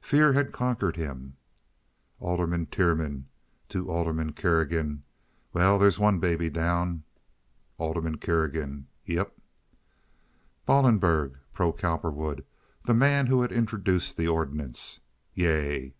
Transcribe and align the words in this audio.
Fear 0.00 0.32
had 0.32 0.50
conquered 0.52 0.96
him. 0.96 1.36
Alderman 2.18 2.66
Tiernan 2.66 3.28
(to 3.68 3.88
Alderman 3.88 4.32
Kerrigan). 4.32 5.04
"Well, 5.52 5.78
there's 5.78 6.00
one 6.00 6.18
baby 6.18 6.50
down." 6.50 7.04
Alderman 7.78 8.16
Kerrigan. 8.18 8.88
"Yep." 9.06 9.36
"Ballenberg?" 10.66 11.38
(Pro 11.52 11.72
Cowperwood; 11.72 12.44
the 12.86 12.92
man 12.94 13.28
who 13.28 13.42
had 13.42 13.52
introduced 13.52 14.16
the 14.16 14.26
ordinance.) 14.26 14.98
"Yea." 15.34 15.94